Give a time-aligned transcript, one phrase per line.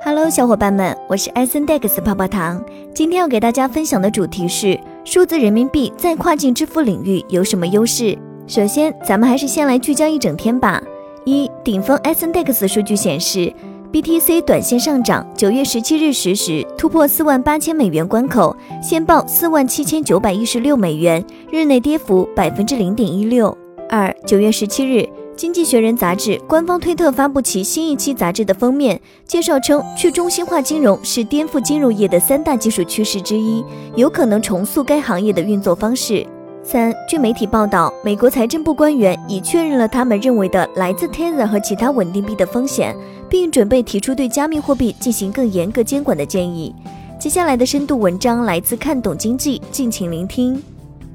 [0.00, 2.64] Hello，小伙伴们，我是艾森 Dex 泡泡糖。
[2.94, 8.16] 今天要给大家分享的主题是数字人民币在跨境支付领域有什么优势。
[8.46, 10.80] 首先，咱们还是先来聚焦一整天吧。
[11.24, 13.52] 一，顶峰艾森 Dex 数据显示
[13.92, 23.56] ，BTC 短线上涨，九月十七日十时突破四万八千美元关口，现报四万七千九百一十六美元，日内跌幅百分之零点一六。
[23.90, 25.08] 二，九月十七日。
[25.38, 36.26] 经济学人杂志官方推特发布其新一期杂志的封面，介绍称，去中心化金融是颠覆金融业的三大技术趋势之一，有可能重塑该行业的运作方式。
[36.64, 42.96] 三，据媒体报道，美国财政部官员已确认了他们认为的来自 Tether 和其他稳定币的风险，
[43.28, 46.74] 并准备提出对加密货币进行更严格监管的建议。
[47.16, 50.60] 接下来的深度文章来自看懂经济，敬请聆听。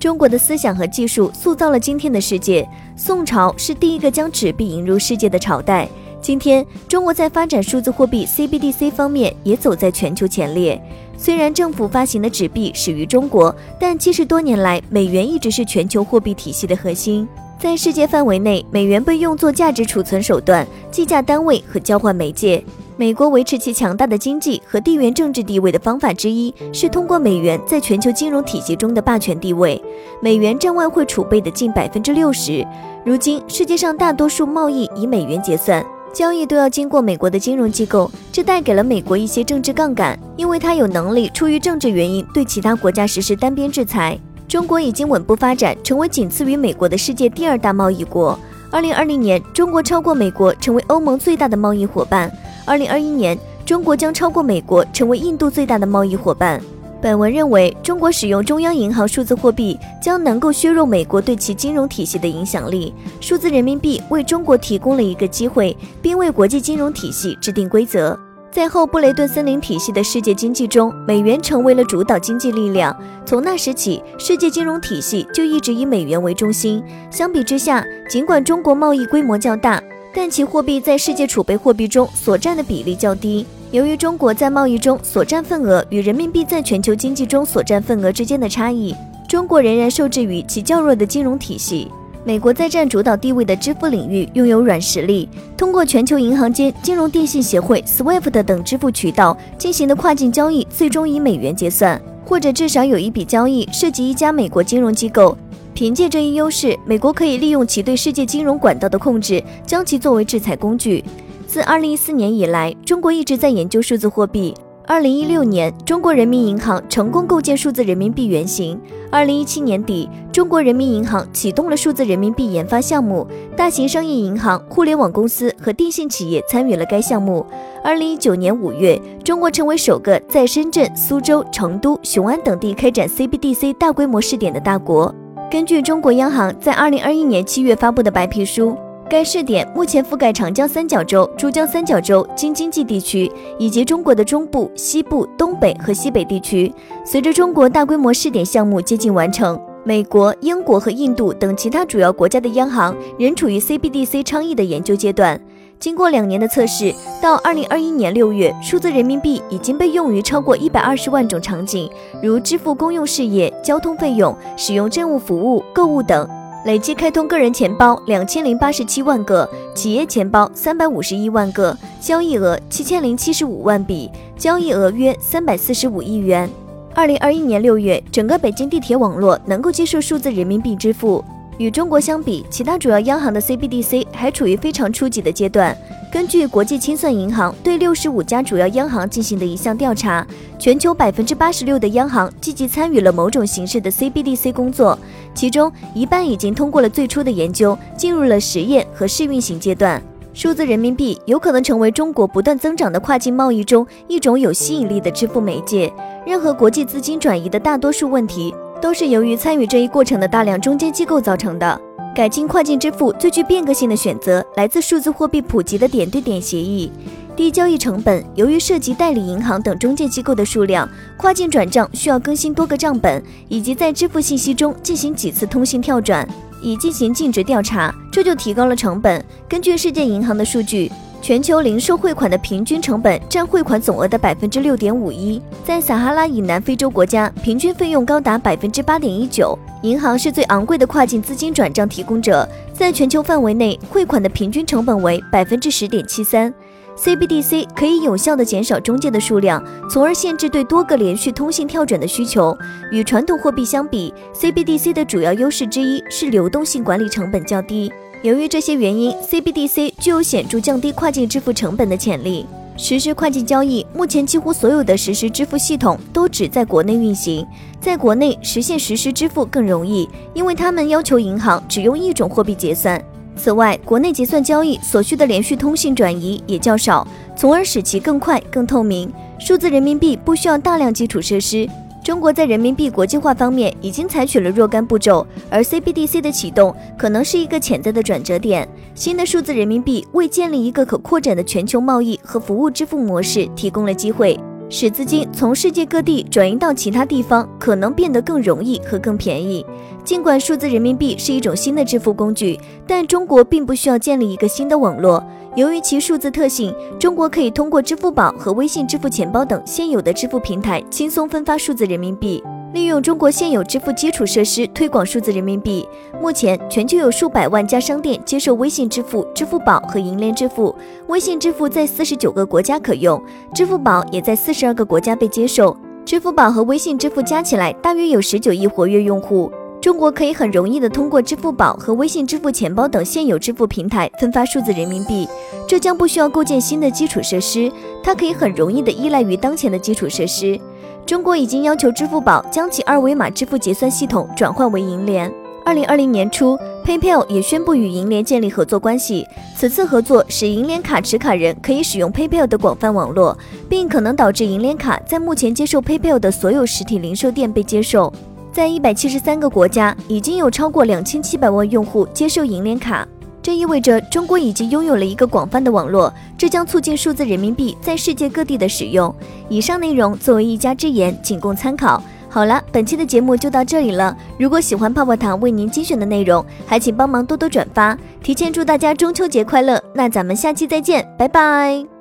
[0.00, 2.66] 中国的思想和技术塑造了今天的世界。
[2.96, 5.86] 宋朝是第一个将纸币引入世界的朝代。
[6.22, 10.80] 今天，中国在发展数字货币 CBDC 方面也走在全球前列。
[11.18, 17.28] 虽然政府发行的纸币始于中国，但七十多年来，美元一直是全球货币体系的核心。
[17.58, 22.64] 在世界范围内，美元被用作价值储存手段、计价单位和交换媒介。
[23.00, 29.82] 美国维持其强大的经济和地缘政治地位的方法之一，是通过美元在全球金融体系中的霸权地位。
[30.20, 32.62] 美元占外汇储备的近百分之六十。
[33.02, 44.18] 如今，世界上大多数贸易以美元结算，交易都要经过美国的金融机构，这带给了美国一些政治杠杆，因为它有能力出于政治原因对其他国家实施单边制裁。
[44.46, 48.38] 中国已经稳步发展，成为仅次于美国的世界第二大贸易国。
[48.70, 52.30] 二零二零年，中国超过美国，成为欧盟最大的贸易伙伴。
[52.64, 56.60] 二零二一年，中国将超过美国，成为印度最大的贸易伙伴。
[57.02, 62.94] 本文认为，中国使用中央银行数字货币将能够削弱美国对其金融体系的影响力。
[63.20, 68.18] 数字人民币为中国提供了一个机会，并为国际金融体系制定规则。
[68.50, 72.94] 在后布雷顿森林体系的世界经济中，美元成为了主导经济力量。
[73.24, 76.82] 从那时起，世界金融体系就一直以美元为中心。
[77.10, 79.80] 相比之下，尽管中国贸易规模较大，
[80.12, 83.46] 但其货币在世界储备货币中所占的比例较低。
[83.70, 88.94] 由于中国在贸易中所占份额与人民币在全球经济中所占份额之间的差异，
[89.28, 91.88] 中国仍然受制于其较弱的金融体系。
[92.24, 105.38] 美国在占主导地位的支付领域拥有软实力，通过全球银行间金融电信协会 SWIFT 等支付渠道进行的跨境交易，最终以美元结算，或者至少有一笔交易涉及一家美国金融机构。
[105.74, 111.04] 凭借这一优势，美国可以利用其对世界金融管道的控制，将其作为制裁工具。
[111.46, 114.54] 自2014年以来，中国一直在研究数字货币。
[114.86, 118.80] 2016年，中国人民银行成功构建数字人民币原型。
[119.12, 123.24] 2017年底，中国人民银行启动了数字人民币研发项目，
[123.56, 127.46] 大型商业银行、互联网公司和电信企业参与了该项目。
[127.84, 135.14] 2019年5月，中国成为首个在深圳、苏州、成都、雄安等地开展 CBDC 大规模试点的大国。
[135.50, 138.76] 根据中国央行在2021年7月发布的白皮书。
[139.08, 143.28] 该试点目前覆盖长江三角洲、珠江三角洲京津冀地区，
[143.58, 146.72] 以及中国的中部、西部、东北和西北地区。
[147.04, 155.40] 随着中国大规模试点项目接近完成，美国、英国和印度等其他主要国家的央行仍处于 CBDC 倡议的研究阶段。
[155.80, 161.90] 经过两年的测试，到二零二一年六月，数字人民币已经被用于超过一百二十万种场景，
[162.22, 166.28] 如支付公用事业、交通费用、使用政务服务、购物等。
[166.66, 176.46] 累计开通个人钱包两千零八十七万个，企业钱包三百五十一万个，交易额七千零七十五万笔，交易额约三百四十五亿元。
[176.94, 181.24] 二零二一年六月，整个北京地铁网络能够接受数字人民币支付。
[181.60, 185.76] 与中国相比，其他主要央行的 CBDC 还处于非常初级的阶段。
[186.10, 190.26] 根据国际清算银行对六十五家主要央行进行的一项调查，
[190.58, 194.98] 全球百分之八十六的央行积极参与了某种形式的 CBDC 工作，
[195.34, 200.02] 其中一半已经通过了最初的研究，进入了实验和试运行阶段。
[200.32, 205.92] 数字人民币有可能成为中国不断增长的跨境贸易中一种有吸引力的支付媒介。
[206.26, 208.54] 任何国际资金转移的大多数问题。
[208.80, 211.80] 都是由于参与这一过程的大量中间机构造成的。
[212.14, 216.90] 改进跨境支付最具变革性的选择来自数字货币普及的点对点协议。
[217.36, 226.28] 低交易成本，由于涉及代理银行等中介机构的数量，跨境转账需要更新多个账本，以及在支付信息中进行几次通信跳转，
[226.60, 229.24] 以进行尽职调查，这就提高了成本。
[229.48, 230.90] 根据世界银行的数据。
[231.22, 239.56] 全球零售汇款的平均成本占汇款总额的百分之六点五一，在撒哈拉以南非洲国家，平均费用高达百分之八点一九。
[239.82, 246.52] 银行是最昂贵的跨境资金转账提供者，在全球范围内，汇款的平均成本为百分之十点七三。
[246.96, 252.56] CBDC 可以有效地减少中介的数量，从而限制对多个连续通信跳转的需求。
[252.90, 257.92] 与传统货币相比，CBDC 的主要优势之一是流动性管理成本较低。
[258.22, 262.44] 由于这些原因，CBDC 具有显著降低跨境支付成本的潜力。
[262.76, 267.46] 实施跨境交易，目前几乎所有的实时支付系统都只在国内运行。
[267.80, 273.02] 在国内实现实时支付更容易，因为他们要求银行只用一种货币结算。
[273.36, 279.10] 此外，国内结算交易所需的连续通信转移也较少，从而使其更快、更透明。
[279.38, 281.66] 数字人民币不需要大量基础设施。
[282.02, 288.66] 中国在人民币国际化方面已经采取了若干步骤，而 CBDC 的启动可能是一个潜在的转折点。
[288.94, 294.38] 新的数字人民币为建立一个可扩展的全球贸易和服务支付模式提供了机会。
[294.72, 299.66] 使资金从世界各地转移到其他地方可能变得更容易和更便宜。
[300.04, 305.22] 尽管数字人民币是一种新的支付工具，但中国并不需要建立一个新的网络。
[305.56, 312.40] 由于其数字特性，中国可以通过支付宝和微信支付钱包等现有的支付平台轻松分发数字人民币。
[312.72, 315.84] 利用中国现有支付基础设施推广数字人民币。
[316.22, 320.72] 目前，全球有数百万家商店接受微信支付、支付宝和银联支付。
[321.08, 323.20] 微信支付在四十九个国家可用，
[323.52, 325.76] 支付宝也在四十二个国家被接受。
[326.04, 329.50] 支付宝和微信支付加起来大约有十九亿活跃用户。
[329.80, 335.26] 中国可以很容易地通过支付宝和微信支付钱包等现有支付平台分发数字人民币，
[335.66, 340.60] 这将不需要构建新的基础设施，它可以很容易地依赖于当前的基础设施。
[341.06, 345.32] 中国已经要求支付宝将其二维码支付结算系统转换为银联。
[345.64, 349.26] 二零二零年初，PayPal 也宣布与银联建立合作关系。
[349.56, 353.36] 此次合作使银联卡持卡人可以使用 PayPal 的广泛网络，
[353.68, 358.12] 并可能导致银联卡在目前接受 PayPal 的所有实体零售店被接受。
[358.52, 363.06] 在一百七十三个国家，已经有超过两千七百万用户接受银联卡。
[363.42, 369.14] 这意味着中国已经拥有了一个广泛的网络，这将促进数字人民币在世界各地的使用。
[369.48, 372.02] 以上内容作为一家之言，仅供参考。
[372.28, 374.16] 好了，本期的节目就到这里了。
[374.38, 377.96] 如果喜欢泡泡糖为您精选的内容，还请帮忙多多转发。
[378.22, 379.82] 提前祝大家中秋节快乐！
[379.94, 381.99] 那咱们下期再见，拜拜。